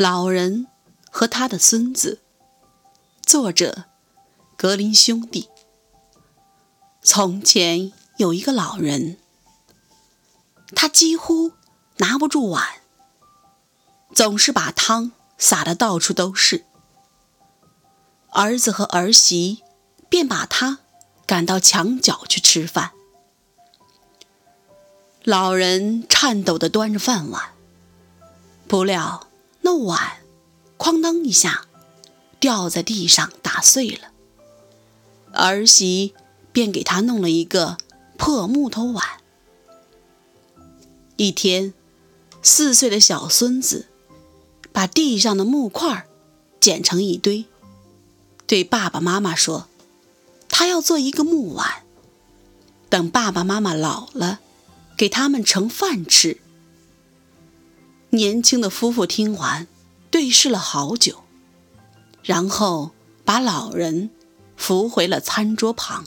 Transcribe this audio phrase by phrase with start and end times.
[0.00, 0.66] 老人
[1.10, 2.22] 和他的孙子，
[3.20, 3.84] 作者
[4.56, 5.50] 格林兄弟。
[7.02, 9.18] 从前有一个老人，
[10.74, 11.52] 他几乎
[11.98, 12.66] 拿不住碗，
[14.14, 16.64] 总是把汤洒得到处都是。
[18.30, 19.62] 儿子和儿媳
[20.08, 20.78] 便把他
[21.26, 22.92] 赶到墙角去吃饭。
[25.24, 27.50] 老人颤抖地端着饭碗，
[28.66, 29.26] 不料。
[29.70, 30.18] 那碗，
[30.78, 31.66] 哐当一下，
[32.40, 34.10] 掉在地上打碎了。
[35.32, 36.12] 儿媳
[36.50, 37.78] 便给他弄了一个
[38.18, 39.04] 破木头碗。
[41.14, 41.72] 一天，
[42.42, 43.86] 四岁的小孙子
[44.72, 46.04] 把地上的木块
[46.58, 47.44] 捡成一堆，
[48.48, 49.68] 对爸爸妈妈说
[50.50, 51.84] ：“他要做一个木碗，
[52.88, 54.40] 等爸爸妈妈老了，
[54.96, 56.40] 给他们盛饭吃。”
[58.10, 59.66] 年轻的夫妇听完，
[60.10, 61.22] 对视了好久，
[62.22, 62.90] 然后
[63.24, 64.10] 把老人
[64.56, 66.04] 扶回了餐桌旁。